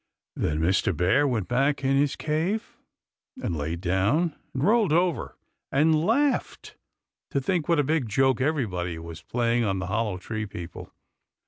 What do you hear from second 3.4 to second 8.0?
and laid down and rolled over and laughed to think what a